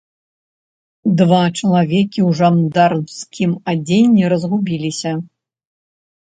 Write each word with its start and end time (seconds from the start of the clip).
Два 1.19 1.41
чалавекі 1.59 2.19
ў 2.29 2.37
жандарскім 2.39 3.51
адзенні 3.75 4.23
разгубіліся. 4.35 5.11